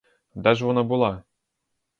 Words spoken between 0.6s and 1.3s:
вона була?